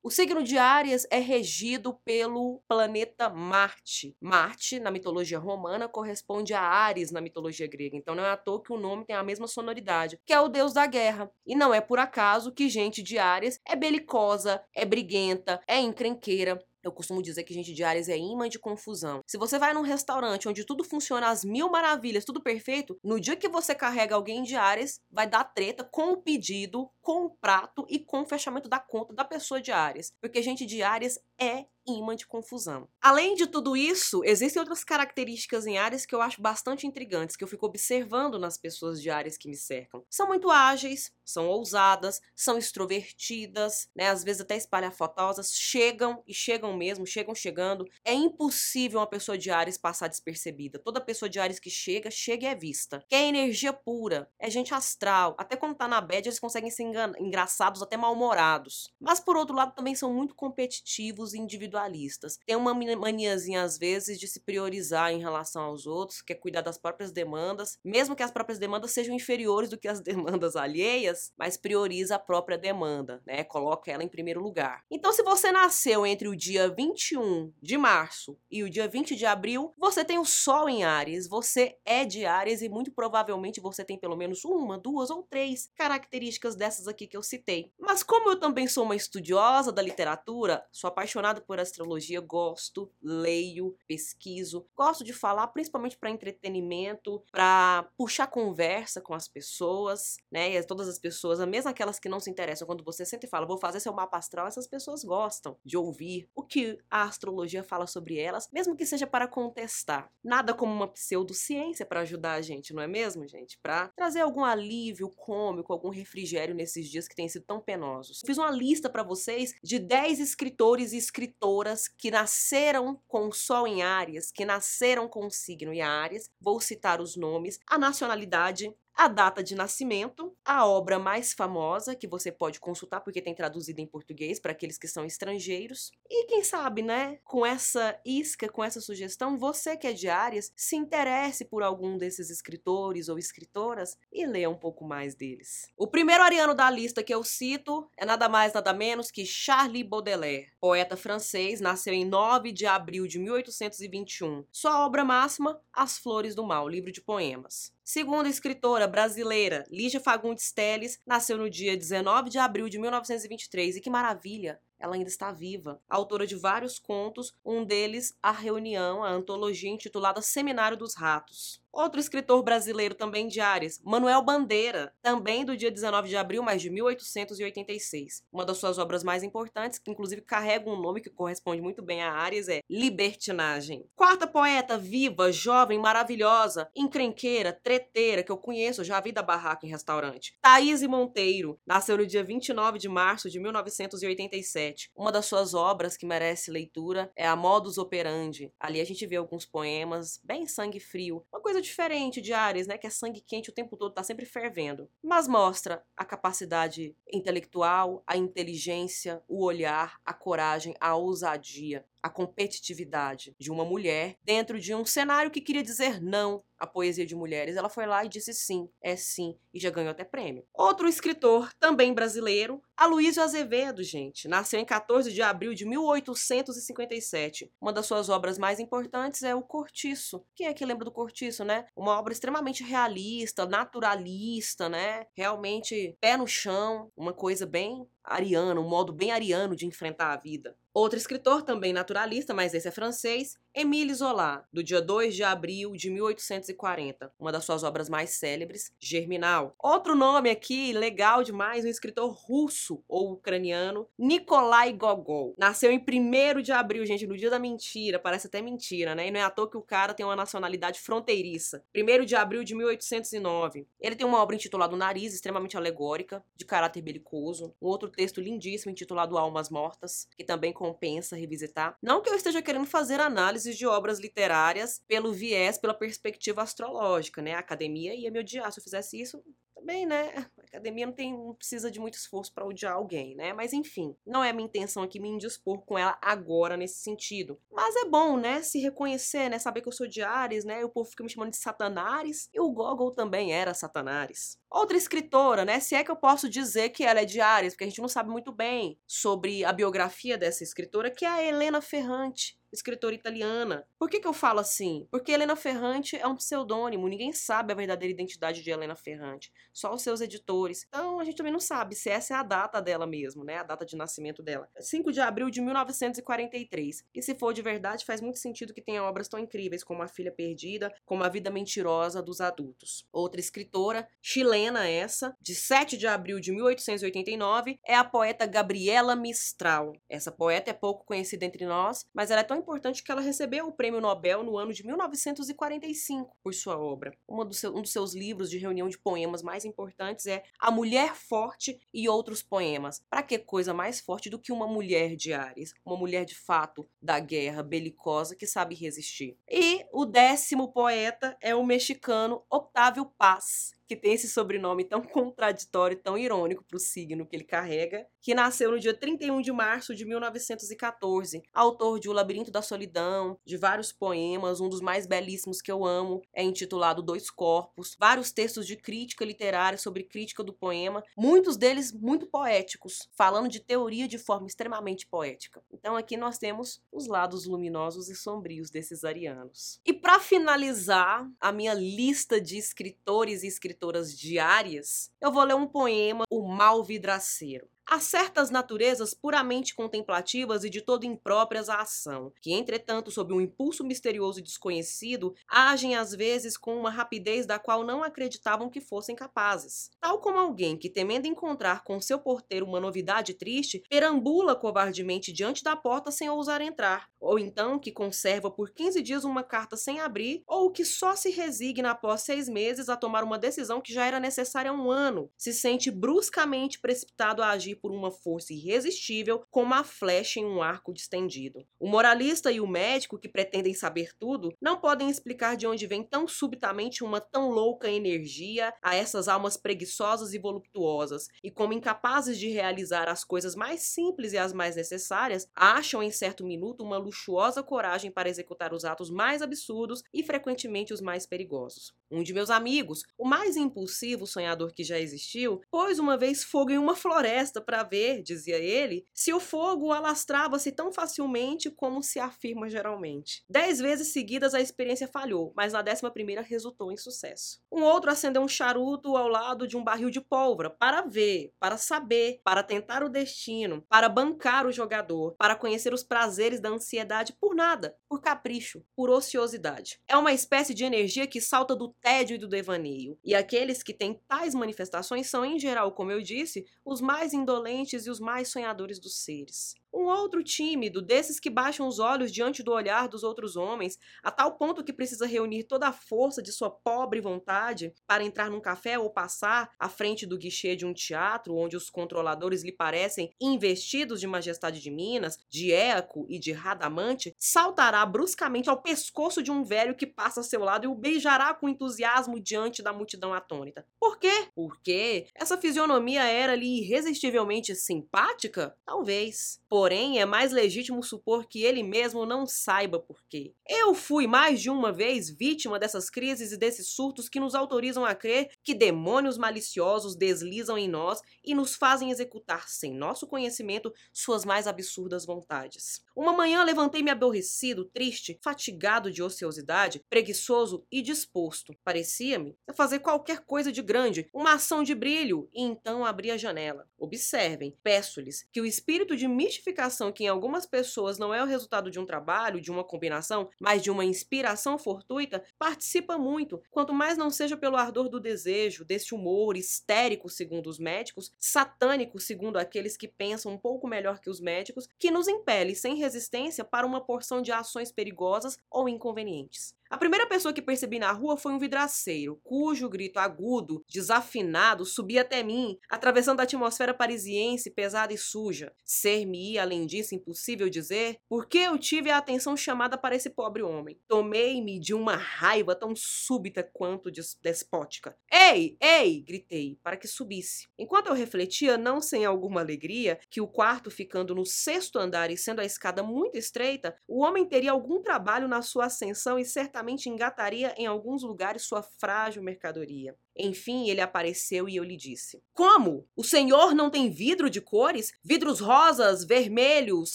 O 0.02 0.10
signo 0.10 0.42
de 0.42 0.56
Áries 0.56 1.06
é 1.10 1.18
regido 1.18 1.94
pelo 2.04 2.62
planeta 2.66 3.28
Marte. 3.28 4.16
Marte, 4.20 4.80
na 4.80 4.90
mitologia 4.90 5.38
romana, 5.38 5.88
corresponde 5.88 6.54
a 6.54 6.62
Ares 6.62 7.10
na 7.10 7.20
mitologia 7.20 7.66
grega. 7.66 7.96
Então 7.96 8.14
não 8.14 8.24
é 8.24 8.30
à 8.30 8.36
toa 8.36 8.62
que 8.62 8.72
o 8.72 8.78
nome 8.78 9.04
tem 9.04 9.14
a 9.14 9.22
mesma 9.22 9.46
sonoridade, 9.46 10.18
que 10.24 10.32
é 10.32 10.40
o 10.40 10.48
deus 10.48 10.72
da 10.72 10.86
guerra. 10.86 11.30
E 11.46 11.54
não 11.54 11.74
é 11.74 11.80
por 11.80 11.98
acaso 11.98 12.52
que 12.52 12.68
gente 12.68 13.02
de 13.02 13.18
Áries 13.18 13.60
é 13.66 13.76
belicosa, 13.76 14.62
é 14.74 14.84
briguenta, 14.84 15.60
é 15.66 15.78
encrenqueira, 15.78 16.58
eu 16.82 16.92
costumo 16.92 17.22
dizer 17.22 17.44
que 17.44 17.54
gente 17.54 17.72
de 17.72 17.84
Ares 17.84 18.08
é 18.08 18.16
imã 18.16 18.48
de 18.48 18.58
confusão. 18.58 19.20
Se 19.26 19.38
você 19.38 19.58
vai 19.58 19.72
num 19.72 19.82
restaurante 19.82 20.48
onde 20.48 20.64
tudo 20.64 20.84
funciona 20.84 21.28
às 21.28 21.44
mil 21.44 21.70
maravilhas, 21.70 22.24
tudo 22.24 22.42
perfeito, 22.42 22.98
no 23.02 23.20
dia 23.20 23.36
que 23.36 23.48
você 23.48 23.74
carrega 23.74 24.14
alguém 24.14 24.42
de 24.42 24.56
Ares, 24.56 25.00
vai 25.10 25.26
dar 25.26 25.44
treta 25.44 25.84
com 25.84 26.12
o 26.12 26.22
pedido, 26.22 26.90
com 27.00 27.26
o 27.26 27.30
prato 27.30 27.86
e 27.88 27.98
com 27.98 28.22
o 28.22 28.26
fechamento 28.26 28.68
da 28.68 28.78
conta 28.78 29.14
da 29.14 29.24
pessoa 29.24 29.60
de 29.60 29.70
Ares. 29.70 30.12
Porque 30.20 30.42
gente 30.42 30.66
de 30.66 30.82
Ares 30.82 31.18
é 31.42 31.66
imã 31.86 32.14
de 32.14 32.26
confusão. 32.26 32.88
Além 33.00 33.34
de 33.34 33.46
tudo 33.46 33.76
isso, 33.76 34.22
existem 34.24 34.60
outras 34.60 34.84
características 34.84 35.66
em 35.66 35.78
áreas 35.78 36.06
que 36.06 36.14
eu 36.14 36.22
acho 36.22 36.40
bastante 36.40 36.86
intrigantes, 36.86 37.34
que 37.34 37.42
eu 37.42 37.48
fico 37.48 37.66
observando 37.66 38.38
nas 38.38 38.56
pessoas 38.56 39.02
de 39.02 39.10
áreas 39.10 39.36
que 39.36 39.48
me 39.48 39.56
cercam. 39.56 40.04
São 40.08 40.28
muito 40.28 40.50
ágeis, 40.50 41.12
são 41.24 41.48
ousadas, 41.48 42.20
são 42.34 42.56
extrovertidas, 42.56 43.88
né? 43.94 44.08
Às 44.08 44.22
vezes 44.22 44.42
até 44.42 44.56
espalhafotosas, 44.56 45.52
chegam 45.52 46.22
e 46.26 46.34
chegam 46.34 46.76
mesmo, 46.76 47.06
chegam 47.06 47.34
chegando. 47.34 47.86
É 48.04 48.12
impossível 48.12 49.00
uma 49.00 49.06
pessoa 49.06 49.36
de 49.36 49.50
Ares 49.50 49.78
passar 49.78 50.08
despercebida. 50.08 50.78
Toda 50.78 51.00
pessoa 51.00 51.28
de 51.28 51.40
Ares 51.40 51.58
que 51.58 51.70
chega, 51.70 52.10
chega 52.10 52.44
e 52.44 52.48
é 52.48 52.54
vista. 52.54 53.04
Que 53.08 53.14
é 53.14 53.26
energia 53.26 53.72
pura, 53.72 54.30
é 54.38 54.48
gente 54.50 54.74
astral. 54.74 55.34
Até 55.38 55.56
quando 55.56 55.76
tá 55.76 55.88
na 55.88 56.00
bad, 56.00 56.28
eles 56.28 56.38
conseguem 56.38 56.70
ser 56.70 56.84
engraçados, 57.18 57.82
até 57.82 57.96
mal-humorados. 57.96 58.92
Mas 59.00 59.18
por 59.18 59.36
outro 59.36 59.56
lado, 59.56 59.74
também 59.74 59.94
são 59.94 60.12
muito 60.12 60.34
competitivos 60.34 61.31
e 61.34 61.38
individualistas. 61.38 62.38
Tem 62.46 62.56
uma 62.56 62.74
maniazinha 62.74 63.62
às 63.62 63.78
vezes 63.78 64.18
de 64.18 64.26
se 64.28 64.40
priorizar 64.40 65.12
em 65.12 65.20
relação 65.20 65.62
aos 65.62 65.86
outros, 65.86 66.22
quer 66.22 66.36
cuidar 66.36 66.60
das 66.60 66.78
próprias 66.78 67.12
demandas, 67.12 67.78
mesmo 67.84 68.16
que 68.16 68.22
as 68.22 68.30
próprias 68.30 68.58
demandas 68.58 68.92
sejam 68.92 69.14
inferiores 69.14 69.70
do 69.70 69.78
que 69.78 69.88
as 69.88 70.00
demandas 70.02 70.56
alheias, 70.56 71.32
mas 71.36 71.56
prioriza 71.56 72.16
a 72.16 72.18
própria 72.18 72.58
demanda, 72.58 73.22
né? 73.26 73.44
Coloca 73.44 73.90
ela 73.90 74.04
em 74.04 74.08
primeiro 74.08 74.40
lugar. 74.40 74.84
Então, 74.90 75.12
se 75.12 75.22
você 75.22 75.50
nasceu 75.50 76.06
entre 76.06 76.28
o 76.28 76.36
dia 76.36 76.68
21 76.68 77.52
de 77.60 77.76
março 77.76 78.38
e 78.50 78.62
o 78.62 78.70
dia 78.70 78.88
20 78.88 79.16
de 79.16 79.26
abril, 79.26 79.72
você 79.78 80.04
tem 80.04 80.18
o 80.18 80.24
Sol 80.24 80.68
em 80.68 80.84
Ares, 80.84 81.28
você 81.28 81.76
é 81.84 82.04
de 82.04 82.24
Ares 82.24 82.62
e 82.62 82.68
muito 82.68 82.92
provavelmente 82.92 83.60
você 83.60 83.84
tem 83.84 83.98
pelo 83.98 84.16
menos 84.16 84.44
uma, 84.44 84.78
duas 84.78 85.10
ou 85.10 85.22
três 85.22 85.70
características 85.76 86.54
dessas 86.56 86.88
aqui 86.88 87.06
que 87.06 87.16
eu 87.16 87.22
citei. 87.22 87.72
Mas 87.78 88.02
como 88.02 88.30
eu 88.30 88.38
também 88.38 88.66
sou 88.66 88.84
uma 88.84 88.96
estudiosa 88.96 89.72
da 89.72 89.82
literatura, 89.82 90.64
sou 90.70 90.88
apaixonada 90.88 91.21
por 91.42 91.60
astrologia, 91.60 92.20
gosto, 92.20 92.90
leio, 93.02 93.76
pesquiso, 93.86 94.66
gosto 94.76 95.04
de 95.04 95.12
falar 95.12 95.46
principalmente 95.48 95.96
para 95.96 96.10
entretenimento, 96.10 97.22
para 97.30 97.88
puxar 97.96 98.26
conversa 98.26 99.00
com 99.00 99.14
as 99.14 99.28
pessoas, 99.28 100.16
né? 100.30 100.54
E 100.54 100.62
todas 100.64 100.88
as 100.88 100.98
pessoas, 100.98 101.38
mesmo 101.46 101.70
aquelas 101.70 101.98
que 101.98 102.08
não 102.08 102.20
se 102.20 102.30
interessam, 102.30 102.66
quando 102.66 102.84
você 102.84 103.04
senta 103.04 103.26
e 103.26 103.28
fala, 103.28 103.46
vou 103.46 103.58
fazer 103.58 103.80
seu 103.80 103.92
mapa 103.92 104.16
astral, 104.16 104.46
essas 104.46 104.66
pessoas 104.66 105.04
gostam 105.04 105.56
de 105.64 105.76
ouvir 105.76 106.28
o 106.34 106.42
que 106.42 106.78
a 106.90 107.02
astrologia 107.02 107.62
fala 107.62 107.86
sobre 107.86 108.18
elas, 108.18 108.48
mesmo 108.52 108.76
que 108.76 108.86
seja 108.86 109.06
para 109.06 109.28
contestar. 109.28 110.10
Nada 110.24 110.54
como 110.54 110.72
uma 110.72 110.88
pseudociência 110.88 111.84
para 111.84 112.00
ajudar 112.00 112.34
a 112.34 112.42
gente, 112.42 112.72
não 112.72 112.82
é 112.82 112.86
mesmo, 112.86 113.26
gente? 113.26 113.58
Para 113.62 113.88
trazer 113.88 114.20
algum 114.20 114.44
alívio 114.44 115.10
cômico, 115.10 115.72
algum 115.72 115.90
refrigério 115.90 116.54
nesses 116.54 116.88
dias 116.88 117.06
que 117.06 117.14
têm 117.14 117.28
sido 117.28 117.44
tão 117.44 117.60
penosos. 117.60 118.22
Fiz 118.24 118.38
uma 118.38 118.50
lista 118.50 118.88
para 118.88 119.02
vocês 119.02 119.54
de 119.62 119.78
10 119.78 120.20
escritores 120.20 120.92
e 120.92 121.00
escritoras 121.04 121.88
que 121.88 122.10
nasceram 122.10 123.00
com 123.08 123.30
Sol 123.32 123.66
em 123.66 123.82
Áries, 123.82 124.30
que 124.32 124.44
nasceram 124.44 125.08
com 125.08 125.28
signo 125.30 125.72
em 125.72 125.82
Áries. 125.82 126.30
Vou 126.40 126.60
citar 126.60 127.00
os 127.00 127.16
nomes, 127.16 127.58
a 127.66 127.78
nacionalidade, 127.78 128.72
a 128.94 129.08
data 129.08 129.42
de 129.42 129.54
nascimento, 129.54 130.34
a 130.44 130.66
obra 130.66 130.98
mais 130.98 131.32
famosa 131.32 131.94
que 131.94 132.06
você 132.06 132.30
pode 132.30 132.60
consultar 132.60 133.00
porque 133.00 133.22
tem 133.22 133.34
traduzido 133.34 133.80
em 133.80 133.86
português 133.86 134.38
para 134.38 134.52
aqueles 134.52 134.78
que 134.78 134.88
são 134.88 135.04
estrangeiros. 135.04 135.90
E 136.08 136.26
quem 136.26 136.44
sabe, 136.44 136.82
né, 136.82 137.18
com 137.24 137.44
essa 137.44 137.98
isca, 138.04 138.48
com 138.48 138.62
essa 138.62 138.80
sugestão, 138.80 139.38
você 139.38 139.76
que 139.76 139.86
é 139.86 139.92
de 139.92 140.08
áreas, 140.08 140.52
se 140.56 140.76
interesse 140.76 141.44
por 141.44 141.62
algum 141.62 141.96
desses 141.96 142.30
escritores 142.30 143.08
ou 143.08 143.18
escritoras 143.18 143.96
e 144.12 144.26
leia 144.26 144.50
um 144.50 144.58
pouco 144.58 144.84
mais 144.84 145.14
deles. 145.14 145.68
O 145.76 145.86
primeiro 145.86 146.22
ariano 146.22 146.54
da 146.54 146.70
lista 146.70 147.02
que 147.02 147.14
eu 147.14 147.24
cito 147.24 147.88
é 147.96 148.04
nada 148.04 148.28
mais 148.28 148.52
nada 148.52 148.72
menos 148.72 149.10
que 149.10 149.24
Charles 149.24 149.86
Baudelaire, 149.86 150.52
poeta 150.60 150.96
francês, 150.96 151.60
nasceu 151.60 151.92
em 151.92 152.04
9 152.04 152.52
de 152.52 152.66
abril 152.66 153.06
de 153.06 153.18
1821. 153.18 154.44
Sua 154.52 154.84
obra 154.84 155.04
máxima, 155.04 155.60
As 155.72 155.98
Flores 155.98 156.34
do 156.34 156.44
Mal, 156.44 156.68
livro 156.68 156.92
de 156.92 157.00
poemas. 157.00 157.72
Segunda 157.92 158.26
escritora 158.26 158.86
brasileira, 158.86 159.66
Lígia 159.70 160.00
Fagundes 160.00 160.50
Telles, 160.50 160.98
nasceu 161.06 161.36
no 161.36 161.50
dia 161.50 161.76
19 161.76 162.30
de 162.30 162.38
abril 162.38 162.66
de 162.66 162.78
1923 162.78 163.76
e 163.76 163.80
que 163.82 163.90
maravilha! 163.90 164.58
ela 164.82 164.94
ainda 164.94 165.10
está 165.10 165.30
viva. 165.30 165.78
Autora 165.88 166.26
de 166.26 166.34
vários 166.34 166.78
contos, 166.78 167.34
um 167.44 167.64
deles 167.64 168.16
A 168.22 168.32
Reunião, 168.32 169.04
a 169.04 169.10
antologia 169.10 169.70
intitulada 169.70 170.22
Seminário 170.22 170.76
dos 170.76 170.94
Ratos. 170.96 171.61
Outro 171.72 171.98
escritor 171.98 172.42
brasileiro 172.42 172.94
também 172.94 173.26
de 173.26 173.40
Ares, 173.40 173.80
Manuel 173.82 174.20
Bandeira, 174.20 174.92
também 175.00 175.42
do 175.42 175.56
dia 175.56 175.70
19 175.70 176.06
de 176.06 176.16
abril, 176.16 176.42
mas 176.42 176.60
de 176.60 176.68
1886. 176.68 178.22
Uma 178.30 178.44
das 178.44 178.58
suas 178.58 178.76
obras 178.76 179.02
mais 179.02 179.22
importantes, 179.22 179.78
que 179.78 179.90
inclusive 179.90 180.20
carrega 180.20 180.68
um 180.68 180.78
nome 180.78 181.00
que 181.00 181.08
corresponde 181.08 181.62
muito 181.62 181.80
bem 181.80 182.02
a 182.02 182.12
Ares, 182.12 182.46
é 182.46 182.60
Libertinagem. 182.68 183.86
Quarta 183.96 184.26
poeta 184.26 184.76
viva, 184.76 185.32
jovem, 185.32 185.78
maravilhosa, 185.78 186.68
encrenqueira, 186.76 187.58
treteira, 187.64 188.22
que 188.22 188.30
eu 188.30 188.36
conheço, 188.36 188.84
já 188.84 189.00
vi 189.00 189.10
da 189.10 189.22
barraca 189.22 189.64
em 189.66 189.70
restaurante. 189.70 190.36
Thaís 190.42 190.82
Monteiro, 190.82 191.58
nasceu 191.66 191.96
no 191.96 192.06
dia 192.06 192.22
29 192.22 192.78
de 192.78 192.88
março 192.88 193.30
de 193.30 193.40
1987. 193.40 194.90
Uma 194.94 195.10
das 195.10 195.24
suas 195.24 195.54
obras 195.54 195.96
que 195.96 196.04
merece 196.04 196.50
leitura 196.50 197.10
é 197.16 197.26
a 197.26 197.34
Modus 197.34 197.78
Operandi. 197.78 198.52
Ali 198.60 198.78
a 198.78 198.84
gente 198.84 199.06
vê 199.06 199.16
alguns 199.16 199.46
poemas 199.46 200.20
bem 200.22 200.46
sangue 200.46 200.78
frio, 200.78 201.24
uma 201.32 201.40
coisa 201.40 201.61
diferente 201.62 202.20
de 202.20 202.32
Ares, 202.32 202.66
né? 202.66 202.76
Que 202.76 202.86
é 202.86 202.90
sangue 202.90 203.20
quente 203.20 203.50
o 203.50 203.54
tempo 203.54 203.76
todo, 203.76 203.94
tá 203.94 204.02
sempre 204.02 204.26
fervendo. 204.26 204.90
Mas 205.02 205.26
mostra 205.26 205.82
a 205.96 206.04
capacidade 206.04 206.94
intelectual, 207.10 208.02
a 208.06 208.16
inteligência, 208.16 209.22
o 209.28 209.44
olhar, 209.44 210.00
a 210.04 210.12
coragem, 210.12 210.74
a 210.80 210.94
ousadia 210.94 211.84
a 212.02 212.10
competitividade 212.10 213.34
de 213.38 213.50
uma 213.50 213.64
mulher 213.64 214.16
dentro 214.24 214.58
de 214.58 214.74
um 214.74 214.84
cenário 214.84 215.30
que 215.30 215.40
queria 215.40 215.62
dizer 215.62 216.02
não 216.02 216.42
à 216.58 216.66
poesia 216.66 217.04
de 217.04 217.14
mulheres. 217.14 217.56
Ela 217.56 217.68
foi 217.68 217.86
lá 217.86 218.04
e 218.04 218.08
disse 218.08 218.32
sim, 218.32 218.68
é 218.80 218.94
sim, 218.94 219.36
e 219.52 219.58
já 219.58 219.68
ganhou 219.70 219.90
até 219.90 220.04
prêmio. 220.04 220.44
Outro 220.54 220.88
escritor, 220.88 221.52
também 221.54 221.92
brasileiro, 221.92 222.62
Aloysio 222.76 223.22
Azevedo, 223.22 223.82
gente. 223.82 224.28
Nasceu 224.28 224.60
em 224.60 224.64
14 224.64 225.12
de 225.12 225.22
abril 225.22 225.54
de 225.54 225.64
1857. 225.64 227.52
Uma 227.60 227.72
das 227.72 227.86
suas 227.86 228.08
obras 228.08 228.38
mais 228.38 228.60
importantes 228.60 229.22
é 229.22 229.34
O 229.34 229.42
Cortiço. 229.42 230.24
Quem 230.34 230.46
é 230.46 230.54
que 230.54 230.64
lembra 230.64 230.84
do 230.84 230.92
Cortiço, 230.92 231.44
né? 231.44 231.66
Uma 231.76 231.98
obra 231.98 232.12
extremamente 232.12 232.62
realista, 232.62 233.46
naturalista, 233.46 234.68
né? 234.68 235.06
Realmente 235.16 235.96
pé 236.00 236.16
no 236.16 236.26
chão, 236.26 236.90
uma 236.96 237.12
coisa 237.12 237.44
bem 237.46 237.86
ariana, 238.04 238.60
um 238.60 238.68
modo 238.68 238.92
bem 238.92 239.10
ariano 239.10 239.54
de 239.54 239.66
enfrentar 239.66 240.12
a 240.12 240.16
vida. 240.16 240.56
Outro 240.74 240.98
escritor, 240.98 241.42
também 241.42 241.72
naturalista, 241.72 242.32
mas 242.34 242.54
esse 242.54 242.68
é 242.68 242.70
francês, 242.70 243.36
Émile 243.54 243.92
Zola, 243.92 244.48
do 244.50 244.62
dia 244.62 244.80
2 244.80 245.14
de 245.14 245.22
abril 245.22 245.72
de 245.72 245.90
1840, 245.90 247.12
uma 247.18 247.30
das 247.30 247.44
suas 247.44 247.62
obras 247.62 247.86
mais 247.86 248.12
célebres, 248.12 248.72
Germinal. 248.80 249.54
Outro 249.62 249.94
nome 249.94 250.30
aqui, 250.30 250.72
legal 250.72 251.22
demais, 251.22 251.62
um 251.62 251.68
escritor 251.68 252.10
russo 252.10 252.82
ou 252.88 253.12
ucraniano, 253.12 253.86
Nikolai 253.98 254.72
Gogol. 254.72 255.34
Nasceu 255.36 255.70
em 255.70 255.78
1 255.78 256.40
de 256.40 256.50
abril, 256.50 256.86
gente, 256.86 257.06
no 257.06 257.14
dia 257.14 257.28
da 257.28 257.38
mentira, 257.38 257.98
parece 257.98 258.26
até 258.26 258.40
mentira, 258.40 258.94
né? 258.94 259.08
E 259.08 259.10
não 259.10 259.20
é 259.20 259.22
à 259.22 259.28
toa 259.28 259.50
que 259.50 259.58
o 259.58 259.62
cara 259.62 259.92
tem 259.92 260.06
uma 260.06 260.16
nacionalidade 260.16 260.80
fronteiriça. 260.80 261.62
1 261.76 262.06
de 262.06 262.16
abril 262.16 262.42
de 262.44 262.54
1809. 262.54 263.68
Ele 263.78 263.96
tem 263.96 264.06
uma 264.06 264.22
obra 264.22 264.34
intitulada 264.34 264.74
O 264.74 264.78
Nariz, 264.78 265.12
extremamente 265.12 265.58
alegórica, 265.58 266.24
de 266.34 266.46
caráter 266.46 266.80
belicoso. 266.80 267.54
Um 267.60 267.66
outro 267.66 267.90
texto 267.90 268.18
lindíssimo 268.18 268.72
intitulado 268.72 269.18
Almas 269.18 269.50
Mortas, 269.50 270.08
que 270.16 270.24
também 270.24 270.54
compensa 270.54 271.16
revisitar. 271.16 271.76
Não 271.82 272.00
que 272.00 272.08
eu 272.08 272.14
esteja 272.14 272.40
querendo 272.40 272.64
fazer 272.64 272.98
análise 272.98 273.41
de 273.50 273.66
obras 273.66 273.98
literárias 273.98 274.82
pelo 274.86 275.12
viés, 275.12 275.58
pela 275.58 275.74
perspectiva 275.74 276.42
astrológica, 276.42 277.20
né? 277.20 277.34
A 277.34 277.38
academia 277.38 277.94
ia 277.94 278.10
me 278.10 278.20
odiar 278.20 278.52
se 278.52 278.60
eu 278.60 278.64
fizesse 278.64 279.00
isso, 279.00 279.22
também, 279.62 279.86
né? 279.86 280.12
A 280.16 280.42
academia 280.42 280.86
não, 280.86 280.92
tem, 280.92 281.12
não 281.12 281.34
precisa 281.34 281.70
de 281.70 281.78
muito 281.80 281.94
esforço 281.94 282.32
para 282.34 282.44
odiar 282.44 282.74
alguém, 282.74 283.14
né? 283.14 283.32
Mas 283.32 283.52
enfim, 283.52 283.96
não 284.04 284.22
é 284.22 284.32
minha 284.32 284.46
intenção 284.46 284.82
aqui 284.82 284.98
me 284.98 285.08
indispor 285.08 285.62
com 285.62 285.78
ela 285.78 285.96
agora 286.02 286.56
nesse 286.56 286.80
sentido. 286.80 287.40
Mas 287.50 287.76
é 287.76 287.84
bom, 287.84 288.16
né? 288.16 288.42
Se 288.42 288.58
reconhecer, 288.58 289.30
né? 289.30 289.38
Saber 289.38 289.62
que 289.62 289.68
eu 289.68 289.72
sou 289.72 289.86
de 289.86 290.02
Ares, 290.02 290.44
né? 290.44 290.64
O 290.64 290.68
povo 290.68 290.90
fica 290.90 291.04
me 291.04 291.08
chamando 291.08 291.30
de 291.30 291.36
Satanares 291.36 292.28
e 292.34 292.40
o 292.40 292.50
Gogol 292.50 292.90
também 292.90 293.32
era 293.32 293.54
Satanares. 293.54 294.38
Outra 294.50 294.76
escritora, 294.76 295.44
né? 295.44 295.60
Se 295.60 295.74
é 295.74 295.84
que 295.84 295.90
eu 295.90 295.96
posso 295.96 296.28
dizer 296.28 296.70
que 296.70 296.84
ela 296.84 297.00
é 297.00 297.04
de 297.04 297.20
Ares, 297.20 297.54
porque 297.54 297.64
a 297.64 297.68
gente 297.68 297.80
não 297.80 297.88
sabe 297.88 298.10
muito 298.10 298.32
bem 298.32 298.78
sobre 298.86 299.44
a 299.44 299.52
biografia 299.52 300.18
dessa 300.18 300.42
escritora, 300.42 300.90
que 300.90 301.04
é 301.04 301.08
a 301.08 301.22
Helena 301.22 301.62
Ferrante 301.62 302.36
escritora 302.52 302.94
italiana. 302.94 303.66
Por 303.78 303.88
que, 303.88 304.00
que 304.00 304.06
eu 304.06 304.12
falo 304.12 304.40
assim? 304.40 304.86
Porque 304.90 305.12
Helena 305.12 305.36
Ferrante 305.36 305.96
é 305.96 306.06
um 306.06 306.16
pseudônimo, 306.16 306.88
ninguém 306.88 307.12
sabe 307.12 307.52
a 307.52 307.56
verdadeira 307.56 307.92
identidade 307.92 308.42
de 308.42 308.50
Helena 308.50 308.76
Ferrante, 308.76 309.32
só 309.52 309.72
os 309.72 309.82
seus 309.82 310.00
editores. 310.00 310.66
Então 310.68 311.00
a 311.00 311.04
gente 311.04 311.16
também 311.16 311.32
não 311.32 311.40
sabe 311.40 311.74
se 311.74 311.88
essa 311.88 312.14
é 312.14 312.16
a 312.16 312.22
data 312.22 312.60
dela 312.60 312.86
mesmo, 312.86 313.24
né? 313.24 313.38
A 313.38 313.42
data 313.42 313.64
de 313.64 313.76
nascimento 313.76 314.22
dela. 314.22 314.48
5 314.58 314.92
de 314.92 315.00
abril 315.00 315.30
de 315.30 315.40
1943. 315.40 316.84
E 316.94 317.02
se 317.02 317.14
for 317.14 317.32
de 317.32 317.42
verdade, 317.42 317.84
faz 317.84 318.00
muito 318.00 318.18
sentido 318.18 318.52
que 318.52 318.62
tenha 318.62 318.82
obras 318.82 319.08
tão 319.08 319.18
incríveis 319.18 319.64
como 319.64 319.82
A 319.82 319.88
Filha 319.88 320.12
Perdida, 320.12 320.72
como 320.84 321.04
A 321.04 321.08
Vida 321.08 321.30
Mentirosa 321.30 322.02
dos 322.02 322.20
Adultos. 322.20 322.86
Outra 322.92 323.20
escritora, 323.20 323.88
chilena 324.00 324.68
essa, 324.68 325.16
de 325.20 325.34
7 325.34 325.76
de 325.76 325.86
abril 325.86 326.20
de 326.20 326.32
1889, 326.32 327.58
é 327.66 327.74
a 327.74 327.84
poeta 327.84 328.26
Gabriela 328.26 328.94
Mistral. 328.94 329.72
Essa 329.88 330.12
poeta 330.12 330.50
é 330.50 330.54
pouco 330.54 330.84
conhecida 330.84 331.24
entre 331.24 331.46
nós, 331.46 331.86
mas 331.94 332.10
ela 332.10 332.20
é 332.20 332.24
tão 332.24 332.41
importante 332.42 332.82
que 332.82 332.92
ela 332.92 333.00
recebeu 333.00 333.46
o 333.46 333.52
Prêmio 333.52 333.80
Nobel 333.80 334.22
no 334.22 334.36
ano 334.36 334.52
de 334.52 334.66
1945 334.66 336.16
por 336.22 336.34
sua 336.34 336.58
obra. 336.58 336.92
Do 337.08 337.32
seu, 337.32 337.56
um 337.56 337.62
dos 337.62 337.72
seus 337.72 337.94
livros 337.94 338.28
de 338.28 338.38
reunião 338.38 338.68
de 338.68 338.78
poemas 338.78 339.22
mais 339.22 339.44
importantes 339.44 340.06
é 340.06 340.22
A 340.38 340.50
Mulher 340.50 340.94
Forte 340.94 341.60
e 341.72 341.88
Outros 341.88 342.22
Poemas. 342.22 342.84
Para 342.90 343.02
que 343.02 343.18
coisa 343.18 343.54
mais 343.54 343.80
forte 343.80 344.10
do 344.10 344.18
que 344.18 344.32
uma 344.32 344.46
mulher 344.46 344.96
de 344.96 345.12
Ares? 345.12 345.54
Uma 345.64 345.76
mulher 345.76 346.04
de 346.04 346.14
fato 346.14 346.68
da 346.80 346.98
guerra 346.98 347.42
belicosa 347.42 348.16
que 348.16 348.26
sabe 348.26 348.54
resistir. 348.54 349.16
E 349.30 349.64
o 349.72 349.86
décimo 349.86 350.52
poeta 350.52 351.16
é 351.20 351.34
o 351.34 351.46
mexicano 351.46 352.22
Octávio 352.28 352.86
Paz, 352.98 353.54
que 353.72 353.76
tem 353.76 353.94
esse 353.94 354.08
sobrenome 354.08 354.64
tão 354.64 354.82
contraditório, 354.82 355.78
tão 355.78 355.96
irônico 355.96 356.44
para 356.44 356.56
o 356.58 356.60
signo 356.60 357.06
que 357.06 357.16
ele 357.16 357.24
carrega, 357.24 357.86
que 358.02 358.14
nasceu 358.14 358.50
no 358.50 358.60
dia 358.60 358.74
31 358.74 359.22
de 359.22 359.32
março 359.32 359.74
de 359.74 359.86
1914, 359.86 361.22
autor 361.32 361.80
de 361.80 361.88
O 361.88 361.92
Labirinto 361.92 362.30
da 362.30 362.42
Solidão, 362.42 363.18
de 363.24 363.38
vários 363.38 363.72
poemas, 363.72 364.42
um 364.42 364.48
dos 364.48 364.60
mais 364.60 364.86
belíssimos 364.86 365.40
que 365.40 365.50
eu 365.50 365.64
amo 365.64 366.02
é 366.12 366.22
intitulado 366.22 366.82
Dois 366.82 367.08
Corpos, 367.08 367.74
vários 367.80 368.12
textos 368.12 368.46
de 368.46 368.56
crítica 368.56 369.06
literária 369.06 369.56
sobre 369.56 369.84
crítica 369.84 370.22
do 370.22 370.34
poema, 370.34 370.82
muitos 370.94 371.38
deles 371.38 371.72
muito 371.72 372.06
poéticos, 372.06 372.90
falando 372.92 373.28
de 373.28 373.40
teoria 373.40 373.88
de 373.88 373.96
forma 373.96 374.26
extremamente 374.26 374.86
poética. 374.86 375.42
Então 375.50 375.76
aqui 375.76 375.96
nós 375.96 376.18
temos 376.18 376.60
os 376.70 376.86
lados 376.86 377.24
luminosos 377.24 377.88
e 377.88 377.96
sombrios 377.96 378.50
desses 378.50 378.84
arianos. 378.84 379.60
E 379.64 379.72
para 379.72 379.98
finalizar 379.98 381.08
a 381.18 381.32
minha 381.32 381.54
lista 381.54 382.20
de 382.20 382.36
escritores 382.36 383.22
e 383.22 383.28
escritoras 383.28 383.61
diárias, 383.96 384.90
eu 385.00 385.12
vou 385.12 385.22
ler 385.22 385.34
um 385.34 385.46
poema, 385.46 386.04
O 386.10 386.26
Mal 386.26 386.64
Vidraceiro. 386.64 387.48
Há 387.72 387.80
certas 387.80 388.28
naturezas 388.28 388.92
puramente 388.92 389.54
contemplativas 389.54 390.44
e 390.44 390.50
de 390.50 390.60
todo 390.60 390.84
impróprias 390.84 391.48
à 391.48 391.62
ação, 391.62 392.12
que, 392.20 392.30
entretanto, 392.30 392.90
sob 392.90 393.14
um 393.14 393.20
impulso 393.20 393.64
misterioso 393.64 394.18
e 394.18 394.22
desconhecido, 394.22 395.14
agem 395.26 395.74
às 395.74 395.92
vezes 395.92 396.36
com 396.36 396.54
uma 396.54 396.68
rapidez 396.68 397.24
da 397.24 397.38
qual 397.38 397.64
não 397.64 397.82
acreditavam 397.82 398.50
que 398.50 398.60
fossem 398.60 398.94
capazes. 398.94 399.70
Tal 399.80 399.98
como 400.02 400.18
alguém 400.18 400.54
que, 400.54 400.68
temendo 400.68 401.06
encontrar 401.06 401.64
com 401.64 401.80
seu 401.80 401.98
porteiro 401.98 402.44
uma 402.44 402.60
novidade 402.60 403.14
triste, 403.14 403.62
perambula 403.70 404.36
covardemente 404.36 405.10
diante 405.10 405.42
da 405.42 405.56
porta 405.56 405.90
sem 405.90 406.10
ousar 406.10 406.42
entrar, 406.42 406.90
ou 407.00 407.18
então 407.18 407.58
que 407.58 407.72
conserva 407.72 408.30
por 408.30 408.50
15 408.50 408.82
dias 408.82 409.02
uma 409.02 409.22
carta 409.22 409.56
sem 409.56 409.80
abrir, 409.80 410.22
ou 410.26 410.52
que 410.52 410.66
só 410.66 410.94
se 410.94 411.08
resigna 411.08 411.70
após 411.70 412.02
seis 412.02 412.28
meses 412.28 412.68
a 412.68 412.76
tomar 412.76 413.02
uma 413.02 413.18
decisão 413.18 413.62
que 413.62 413.72
já 413.72 413.86
era 413.86 413.98
necessária 413.98 414.50
há 414.50 414.54
um 414.54 414.70
ano, 414.70 415.10
se 415.16 415.32
sente 415.32 415.70
bruscamente 415.70 416.60
precipitado 416.60 417.22
a 417.22 417.30
agir 417.30 417.61
por 417.62 417.70
uma 417.70 417.92
força 417.92 418.34
irresistível, 418.34 419.24
como 419.30 419.54
a 419.54 419.62
flecha 419.62 420.18
em 420.18 420.24
um 420.24 420.42
arco 420.42 420.72
distendido. 420.72 421.46
O 421.60 421.68
moralista 421.68 422.32
e 422.32 422.40
o 422.40 422.46
médico, 422.46 422.98
que 422.98 423.08
pretendem 423.08 423.54
saber 423.54 423.96
tudo, 423.96 424.34
não 424.40 424.60
podem 424.60 424.90
explicar 424.90 425.36
de 425.36 425.46
onde 425.46 425.66
vem 425.66 425.84
tão 425.84 426.08
subitamente 426.08 426.82
uma 426.82 427.00
tão 427.00 427.30
louca 427.30 427.70
energia 427.70 428.52
a 428.60 428.74
essas 428.74 429.06
almas 429.06 429.36
preguiçosas 429.36 430.12
e 430.12 430.18
voluptuosas, 430.18 431.06
e 431.22 431.30
como 431.30 431.52
incapazes 431.52 432.18
de 432.18 432.28
realizar 432.28 432.88
as 432.88 433.04
coisas 433.04 433.36
mais 433.36 433.62
simples 433.62 434.12
e 434.12 434.18
as 434.18 434.32
mais 434.32 434.56
necessárias, 434.56 435.28
acham 435.34 435.82
em 435.82 435.92
certo 435.92 436.24
minuto 436.24 436.64
uma 436.64 436.78
luxuosa 436.78 437.42
coragem 437.42 437.90
para 437.90 438.08
executar 438.08 438.52
os 438.52 438.64
atos 438.64 438.90
mais 438.90 439.22
absurdos 439.22 439.84
e 439.94 440.02
frequentemente 440.02 440.72
os 440.74 440.80
mais 440.80 441.06
perigosos. 441.06 441.72
Um 441.90 442.02
de 442.02 442.14
meus 442.14 442.30
amigos, 442.30 442.82
o 442.96 443.06
mais 443.06 443.36
impulsivo 443.36 444.06
sonhador 444.06 444.54
que 444.54 444.64
já 444.64 444.78
existiu, 444.78 445.42
pôs 445.50 445.78
uma 445.78 445.98
vez 445.98 446.24
fogo 446.24 446.50
em 446.50 446.56
uma 446.56 446.74
floresta 446.74 447.38
para 447.42 447.62
ver, 447.62 448.02
dizia 448.02 448.38
ele, 448.38 448.86
se 448.94 449.12
o 449.12 449.20
fogo 449.20 449.72
alastrava-se 449.72 450.52
tão 450.52 450.72
facilmente 450.72 451.50
como 451.50 451.82
se 451.82 451.98
afirma 451.98 452.48
geralmente. 452.48 453.24
Dez 453.28 453.58
vezes 453.58 453.88
seguidas 453.88 454.34
a 454.34 454.40
experiência 454.40 454.88
falhou, 454.88 455.32
mas 455.36 455.52
na 455.52 455.62
décima 455.62 455.90
primeira 455.90 456.22
resultou 456.22 456.72
em 456.72 456.76
sucesso. 456.76 457.40
Um 457.50 457.62
outro 457.62 457.90
acendeu 457.90 458.22
um 458.22 458.28
charuto 458.28 458.96
ao 458.96 459.08
lado 459.08 459.46
de 459.46 459.56
um 459.56 459.64
barril 459.64 459.90
de 459.90 460.00
pólvora 460.00 460.50
para 460.50 460.82
ver, 460.82 461.32
para 461.38 461.56
saber, 461.56 462.20
para 462.24 462.42
tentar 462.42 462.82
o 462.82 462.88
destino, 462.88 463.64
para 463.68 463.88
bancar 463.88 464.46
o 464.46 464.52
jogador, 464.52 465.14
para 465.18 465.36
conhecer 465.36 465.72
os 465.72 465.82
prazeres 465.82 466.40
da 466.40 466.50
ansiedade 466.50 467.12
por 467.20 467.34
nada, 467.34 467.76
por 467.88 468.00
capricho, 468.00 468.64
por 468.76 468.90
ociosidade. 468.90 469.80
É 469.88 469.96
uma 469.96 470.12
espécie 470.12 470.54
de 470.54 470.64
energia 470.64 471.06
que 471.06 471.20
salta 471.20 471.54
do 471.54 471.68
tédio 471.80 472.14
e 472.14 472.18
do 472.18 472.28
devaneio, 472.28 472.98
e 473.04 473.14
aqueles 473.14 473.62
que 473.62 473.74
têm 473.74 474.00
tais 474.08 474.34
manifestações 474.34 475.08
são, 475.08 475.24
em 475.24 475.38
geral, 475.38 475.72
como 475.72 475.90
eu 475.90 476.02
disse, 476.02 476.44
os 476.64 476.80
mais 476.80 477.12
indolentes 477.12 477.31
indolentes 477.32 477.86
e 477.86 477.90
os 477.90 477.98
mais 477.98 478.28
sonhadores 478.28 478.78
dos 478.78 479.02
seres. 479.02 479.54
Um 479.72 479.84
outro 479.84 480.22
tímido, 480.22 480.82
desses 480.82 481.18
que 481.18 481.30
baixam 481.30 481.66
os 481.66 481.78
olhos 481.78 482.12
diante 482.12 482.42
do 482.42 482.52
olhar 482.52 482.88
dos 482.88 483.02
outros 483.02 483.36
homens, 483.36 483.78
a 484.02 484.10
tal 484.10 484.36
ponto 484.36 484.62
que 484.62 484.72
precisa 484.72 485.06
reunir 485.06 485.44
toda 485.44 485.68
a 485.68 485.72
força 485.72 486.22
de 486.22 486.30
sua 486.30 486.50
pobre 486.50 487.00
vontade 487.00 487.72
para 487.86 488.04
entrar 488.04 488.30
num 488.30 488.40
café 488.40 488.78
ou 488.78 488.90
passar 488.90 489.50
à 489.58 489.68
frente 489.68 490.06
do 490.06 490.18
guichê 490.18 490.54
de 490.54 490.66
um 490.66 490.74
teatro 490.74 491.34
onde 491.34 491.56
os 491.56 491.70
controladores 491.70 492.42
lhe 492.42 492.52
parecem 492.52 493.14
investidos 493.20 494.00
de 494.00 494.06
majestade 494.06 494.60
de 494.60 494.70
Minas, 494.70 495.18
de 495.30 495.50
Éaco 495.52 496.06
e 496.08 496.18
de 496.18 496.32
Radamante, 496.32 497.14
saltará 497.18 497.84
bruscamente 497.86 498.50
ao 498.50 498.60
pescoço 498.60 499.22
de 499.22 499.30
um 499.30 499.42
velho 499.42 499.74
que 499.74 499.86
passa 499.86 500.20
a 500.20 500.24
seu 500.24 500.44
lado 500.44 500.64
e 500.64 500.68
o 500.68 500.74
beijará 500.74 501.32
com 501.32 501.48
entusiasmo 501.48 502.20
diante 502.20 502.62
da 502.62 502.72
multidão 502.72 503.14
atônita. 503.14 503.66
Por 503.80 503.98
quê? 503.98 504.28
Porque 504.34 505.06
essa 505.14 505.38
fisionomia 505.38 506.04
era-lhe 506.04 506.60
irresistivelmente 506.60 507.54
simpática? 507.54 508.54
Talvez. 508.64 509.40
Porém, 509.62 510.00
é 510.00 510.04
mais 510.04 510.32
legítimo 510.32 510.82
supor 510.82 511.24
que 511.24 511.44
ele 511.44 511.62
mesmo 511.62 512.04
não 512.04 512.26
saiba 512.26 512.80
por 512.80 513.00
quê. 513.08 513.32
Eu 513.48 513.74
fui 513.74 514.08
mais 514.08 514.42
de 514.42 514.50
uma 514.50 514.72
vez 514.72 515.08
vítima 515.08 515.56
dessas 515.56 515.88
crises 515.88 516.32
e 516.32 516.36
desses 516.36 516.70
surtos 516.70 517.08
que 517.08 517.20
nos 517.20 517.32
autorizam 517.32 517.84
a 517.84 517.94
crer 517.94 518.30
que 518.42 518.54
demônios 518.54 519.16
maliciosos 519.16 519.94
deslizam 519.94 520.58
em 520.58 520.66
nós 520.66 521.00
e 521.24 521.32
nos 521.32 521.54
fazem 521.54 521.92
executar, 521.92 522.48
sem 522.48 522.74
nosso 522.74 523.06
conhecimento, 523.06 523.72
suas 523.92 524.24
mais 524.24 524.48
absurdas 524.48 525.06
vontades. 525.06 525.80
Uma 525.94 526.12
manhã 526.12 526.42
levantei-me 526.42 526.90
aborrecido, 526.90 527.64
triste, 527.66 528.18
fatigado 528.20 528.90
de 528.90 529.00
ociosidade, 529.00 529.84
preguiçoso 529.88 530.66
e 530.72 530.82
disposto, 530.82 531.54
parecia-me, 531.62 532.36
a 532.48 532.52
fazer 532.52 532.80
qualquer 532.80 533.20
coisa 533.20 533.52
de 533.52 533.62
grande, 533.62 534.08
uma 534.12 534.34
ação 534.34 534.64
de 534.64 534.74
brilho, 534.74 535.30
e 535.32 535.42
então 535.42 535.84
abri 535.84 536.10
a 536.10 536.16
janela. 536.16 536.66
Observem, 536.76 537.56
peço-lhes 537.62 538.26
que 538.32 538.40
o 538.40 538.44
espírito 538.44 538.96
de 538.96 539.06
mistificação 539.06 539.51
que 539.92 540.04
em 540.04 540.08
algumas 540.08 540.46
pessoas 540.46 540.98
não 540.98 541.12
é 541.12 541.22
o 541.22 541.26
resultado 541.26 541.70
de 541.70 541.78
um 541.78 541.86
trabalho, 541.86 542.40
de 542.40 542.50
uma 542.50 542.64
combinação, 542.64 543.28
mas 543.40 543.62
de 543.62 543.70
uma 543.70 543.84
inspiração 543.84 544.58
fortuita, 544.58 545.22
participa 545.38 545.98
muito, 545.98 546.42
quanto 546.50 546.72
mais 546.72 546.96
não 546.96 547.10
seja 547.10 547.36
pelo 547.36 547.56
ardor 547.56 547.88
do 547.88 548.00
desejo, 548.00 548.64
desse 548.64 548.94
humor 548.94 549.36
histérico, 549.36 550.08
segundo 550.08 550.48
os 550.48 550.58
médicos, 550.58 551.12
satânico, 551.18 552.00
segundo 552.00 552.36
aqueles 552.36 552.76
que 552.76 552.88
pensam 552.88 553.32
um 553.32 553.38
pouco 553.38 553.66
melhor 553.66 554.00
que 554.00 554.10
os 554.10 554.20
médicos, 554.20 554.68
que 554.78 554.90
nos 554.90 555.08
impele 555.08 555.54
sem 555.54 555.76
resistência 555.76 556.44
para 556.44 556.66
uma 556.66 556.80
porção 556.80 557.20
de 557.20 557.32
ações 557.32 557.70
perigosas 557.70 558.38
ou 558.50 558.68
inconvenientes. 558.68 559.54
A 559.72 559.78
primeira 559.78 560.06
pessoa 560.06 560.34
que 560.34 560.42
percebi 560.42 560.78
na 560.78 560.92
rua 560.92 561.16
foi 561.16 561.32
um 561.32 561.38
vidraceiro, 561.38 562.20
cujo 562.22 562.68
grito 562.68 562.98
agudo, 562.98 563.64
desafinado, 563.66 564.66
subia 564.66 565.00
até 565.00 565.22
mim, 565.22 565.56
atravessando 565.66 566.20
a 566.20 566.24
atmosfera 566.24 566.74
parisiense 566.74 567.50
pesada 567.50 567.90
e 567.90 567.96
suja. 567.96 568.52
Ser-me, 568.66 569.38
além 569.38 569.64
disso, 569.64 569.94
impossível 569.94 570.50
dizer, 570.50 570.98
por 571.08 571.26
que 571.26 571.38
eu 571.38 571.56
tive 571.56 571.90
a 571.90 571.96
atenção 571.96 572.36
chamada 572.36 572.76
para 572.76 572.94
esse 572.94 573.08
pobre 573.08 573.42
homem. 573.42 573.80
Tomei-me 573.88 574.60
de 574.60 574.74
uma 574.74 574.94
raiva 574.94 575.54
tão 575.54 575.74
súbita 575.74 576.42
quanto 576.42 576.90
despótica. 577.22 577.96
Ei, 578.12 578.58
ei! 578.60 579.00
gritei, 579.00 579.58
para 579.62 579.78
que 579.78 579.88
subisse. 579.88 580.48
Enquanto 580.58 580.88
eu 580.88 580.94
refletia, 580.94 581.56
não 581.56 581.80
sem 581.80 582.04
alguma 582.04 582.42
alegria, 582.42 583.00
que 583.08 583.22
o 583.22 583.26
quarto 583.26 583.70
ficando 583.70 584.14
no 584.14 584.26
sexto 584.26 584.78
andar 584.78 585.10
e 585.10 585.16
sendo 585.16 585.40
a 585.40 585.46
escada 585.46 585.82
muito 585.82 586.18
estreita, 586.18 586.76
o 586.86 587.02
homem 587.02 587.26
teria 587.26 587.52
algum 587.52 587.80
trabalho 587.80 588.28
na 588.28 588.42
sua 588.42 588.66
ascensão 588.66 589.18
e 589.18 589.24
certamente 589.24 589.61
engataria 589.88 590.54
em 590.56 590.66
alguns 590.66 591.02
lugares 591.02 591.42
sua 591.42 591.62
frágil 591.62 592.22
mercadoria. 592.22 592.96
Enfim, 593.16 593.68
ele 593.68 593.80
apareceu 593.80 594.48
e 594.48 594.56
eu 594.56 594.64
lhe 594.64 594.76
disse: 594.76 595.22
Como? 595.34 595.86
O 595.94 596.02
senhor 596.02 596.54
não 596.54 596.70
tem 596.70 596.90
vidro 596.90 597.28
de 597.28 597.40
cores? 597.40 597.92
Vidros 598.02 598.40
rosas, 598.40 599.04
vermelhos, 599.04 599.92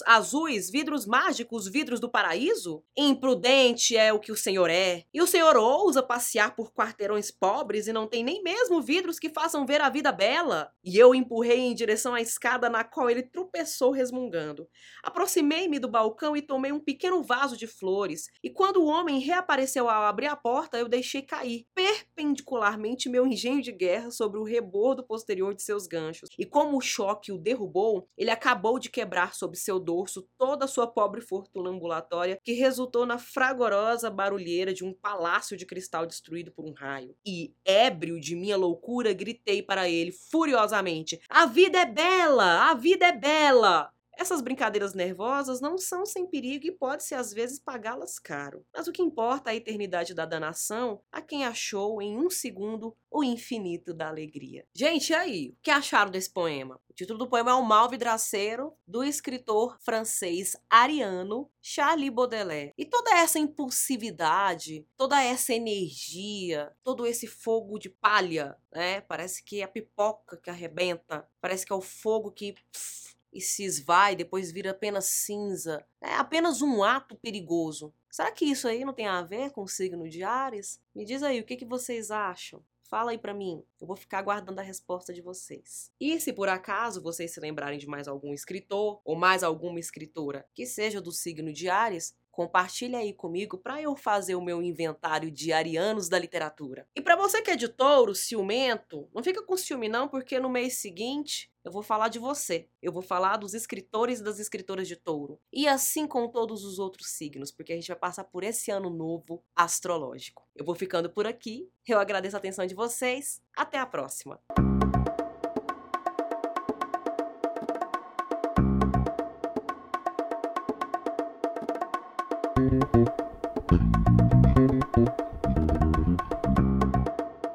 azuis, 0.06 0.70
vidros 0.70 1.04
mágicos, 1.04 1.68
vidros 1.68 1.98
do 1.98 2.08
paraíso? 2.08 2.84
Imprudente 2.96 3.96
é 3.96 4.12
o 4.12 4.20
que 4.20 4.30
o 4.30 4.36
senhor 4.36 4.70
é. 4.70 5.04
E 5.12 5.20
o 5.20 5.26
senhor 5.26 5.56
ousa 5.56 6.02
passear 6.02 6.54
por 6.54 6.72
quarteirões 6.72 7.30
pobres 7.30 7.88
e 7.88 7.92
não 7.92 8.06
tem 8.06 8.22
nem 8.22 8.42
mesmo 8.42 8.80
vidros 8.80 9.18
que 9.18 9.28
façam 9.28 9.66
ver 9.66 9.80
a 9.80 9.88
vida 9.88 10.12
bela? 10.12 10.70
E 10.84 10.96
eu 10.96 11.14
empurrei 11.14 11.58
em 11.60 11.74
direção 11.74 12.14
à 12.14 12.20
escada 12.20 12.70
na 12.70 12.84
qual 12.84 13.10
ele 13.10 13.22
tropeçou 13.22 13.90
resmungando. 13.90 14.68
Aproximei-me 15.02 15.78
do 15.78 15.88
balcão 15.88 16.36
e 16.36 16.42
tomei 16.42 16.70
um 16.70 16.80
pequeno 16.80 17.22
vaso 17.22 17.56
de 17.56 17.66
flores. 17.66 18.28
E 18.42 18.50
quando 18.50 18.76
o 18.78 18.86
homem 18.86 19.18
reapareceu 19.18 19.88
ao 19.88 20.04
abrir 20.04 20.26
a 20.26 20.36
porta, 20.36 20.78
eu 20.78 20.88
deixei 20.88 21.22
cair 21.22 21.66
perpendicularmente 21.74 23.07
meu 23.08 23.26
engenho 23.26 23.62
de 23.62 23.72
guerra 23.72 24.10
sobre 24.10 24.38
o 24.38 24.44
rebordo 24.44 25.02
posterior 25.02 25.54
de 25.54 25.62
seus 25.62 25.86
ganchos. 25.86 26.28
E 26.38 26.44
como 26.44 26.76
o 26.76 26.80
choque 26.80 27.32
o 27.32 27.38
derrubou, 27.38 28.06
ele 28.16 28.30
acabou 28.30 28.78
de 28.78 28.90
quebrar 28.90 29.34
sob 29.34 29.56
seu 29.56 29.78
dorso 29.78 30.28
toda 30.36 30.64
a 30.64 30.68
sua 30.68 30.86
pobre 30.86 31.20
fortuna 31.20 31.70
ambulatória, 31.70 32.38
que 32.44 32.52
resultou 32.52 33.06
na 33.06 33.18
fragorosa 33.18 34.10
barulheira 34.10 34.72
de 34.72 34.84
um 34.84 34.92
palácio 34.92 35.56
de 35.56 35.66
cristal 35.66 36.06
destruído 36.06 36.52
por 36.52 36.64
um 36.64 36.72
raio. 36.72 37.14
E, 37.26 37.54
ébrio 37.64 38.20
de 38.20 38.36
minha 38.36 38.56
loucura, 38.56 39.12
gritei 39.12 39.62
para 39.62 39.88
ele 39.88 40.12
furiosamente: 40.12 41.20
A 41.28 41.46
vida 41.46 41.78
é 41.78 41.86
bela! 41.86 42.70
A 42.70 42.74
vida 42.74 43.06
é 43.06 43.12
bela! 43.12 43.92
Essas 44.18 44.40
brincadeiras 44.40 44.94
nervosas 44.94 45.60
não 45.60 45.78
são 45.78 46.04
sem 46.04 46.26
perigo 46.26 46.66
e 46.66 46.72
pode-se 46.72 47.14
às 47.14 47.32
vezes 47.32 47.60
pagá-las 47.60 48.18
caro. 48.18 48.66
Mas 48.74 48.88
o 48.88 48.92
que 48.92 49.00
importa 49.00 49.50
é 49.50 49.52
a 49.52 49.56
eternidade 49.56 50.12
da 50.12 50.26
danação 50.26 51.00
a 51.12 51.22
quem 51.22 51.44
achou 51.44 52.02
em 52.02 52.18
um 52.18 52.28
segundo 52.28 52.96
o 53.08 53.22
infinito 53.22 53.94
da 53.94 54.08
alegria. 54.08 54.66
Gente, 54.74 55.10
e 55.10 55.14
aí? 55.14 55.48
O 55.50 55.62
que 55.62 55.70
acharam 55.70 56.10
desse 56.10 56.32
poema? 56.32 56.80
O 56.90 56.94
título 56.94 57.16
do 57.16 57.28
poema 57.28 57.52
é 57.52 57.54
O 57.54 57.62
Mal 57.62 57.88
Vidraceiro, 57.88 58.74
do 58.84 59.04
escritor 59.04 59.78
francês 59.80 60.56
ariano 60.68 61.48
Charles 61.62 62.10
Baudelaire. 62.10 62.72
E 62.76 62.84
toda 62.84 63.16
essa 63.16 63.38
impulsividade, 63.38 64.84
toda 64.96 65.22
essa 65.22 65.54
energia, 65.54 66.72
todo 66.82 67.06
esse 67.06 67.28
fogo 67.28 67.78
de 67.78 67.88
palha, 67.88 68.56
né? 68.72 69.00
Parece 69.02 69.44
que 69.44 69.60
é 69.60 69.64
a 69.64 69.68
pipoca 69.68 70.36
que 70.36 70.50
arrebenta, 70.50 71.24
parece 71.40 71.64
que 71.64 71.72
é 71.72 71.76
o 71.76 71.80
fogo 71.80 72.32
que 72.32 72.52
pff, 72.52 73.17
e 73.38 73.40
se 73.40 73.62
esvai, 73.62 74.16
depois 74.16 74.50
vira 74.50 74.72
apenas 74.72 75.06
cinza. 75.06 75.86
É 76.02 76.14
apenas 76.14 76.60
um 76.60 76.82
ato 76.82 77.16
perigoso. 77.16 77.94
Será 78.10 78.32
que 78.32 78.44
isso 78.44 78.66
aí 78.66 78.84
não 78.84 78.92
tem 78.92 79.06
a 79.06 79.22
ver 79.22 79.52
com 79.52 79.62
o 79.62 79.68
signo 79.68 80.08
de 80.08 80.24
Ares? 80.24 80.80
Me 80.92 81.04
diz 81.04 81.22
aí, 81.22 81.40
o 81.40 81.44
que, 81.44 81.56
que 81.56 81.64
vocês 81.64 82.10
acham? 82.10 82.60
Fala 82.82 83.12
aí 83.12 83.18
para 83.18 83.34
mim, 83.34 83.62
eu 83.80 83.86
vou 83.86 83.94
ficar 83.94 84.18
aguardando 84.18 84.60
a 84.60 84.64
resposta 84.64 85.12
de 85.12 85.20
vocês. 85.20 85.92
E 86.00 86.18
se 86.18 86.32
por 86.32 86.48
acaso 86.48 87.02
vocês 87.02 87.32
se 87.32 87.38
lembrarem 87.38 87.78
de 87.78 87.86
mais 87.86 88.08
algum 88.08 88.34
escritor 88.34 89.00
ou 89.04 89.14
mais 89.14 89.44
alguma 89.44 89.78
escritora 89.78 90.44
que 90.54 90.66
seja 90.66 91.00
do 91.00 91.12
signo 91.12 91.52
de 91.52 91.68
Ares, 91.68 92.16
Compartilha 92.38 93.00
aí 93.00 93.12
comigo 93.12 93.58
para 93.58 93.82
eu 93.82 93.96
fazer 93.96 94.36
o 94.36 94.40
meu 94.40 94.62
inventário 94.62 95.28
de 95.28 95.52
arianos 95.52 96.08
da 96.08 96.16
literatura. 96.16 96.86
E 96.94 97.00
para 97.00 97.16
você 97.16 97.42
que 97.42 97.50
é 97.50 97.56
de 97.56 97.66
touro, 97.66 98.14
ciumento, 98.14 99.08
não 99.12 99.24
fica 99.24 99.42
com 99.42 99.56
ciúme 99.56 99.88
não, 99.88 100.06
porque 100.06 100.38
no 100.38 100.48
mês 100.48 100.74
seguinte 100.74 101.50
eu 101.64 101.72
vou 101.72 101.82
falar 101.82 102.06
de 102.06 102.20
você. 102.20 102.68
Eu 102.80 102.92
vou 102.92 103.02
falar 103.02 103.38
dos 103.38 103.54
escritores 103.54 104.20
e 104.20 104.22
das 104.22 104.38
escritoras 104.38 104.86
de 104.86 104.94
touro. 104.94 105.40
E 105.52 105.66
assim 105.66 106.06
com 106.06 106.28
todos 106.28 106.64
os 106.64 106.78
outros 106.78 107.08
signos, 107.08 107.50
porque 107.50 107.72
a 107.72 107.74
gente 107.74 107.88
vai 107.88 107.98
passar 107.98 108.22
por 108.22 108.44
esse 108.44 108.70
ano 108.70 108.88
novo 108.88 109.42
astrológico. 109.56 110.46
Eu 110.54 110.64
vou 110.64 110.76
ficando 110.76 111.10
por 111.10 111.26
aqui. 111.26 111.68
Eu 111.88 111.98
agradeço 111.98 112.36
a 112.36 112.38
atenção 112.38 112.64
de 112.64 112.74
vocês. 112.76 113.42
Até 113.56 113.78
a 113.78 113.84
próxima. 113.84 114.40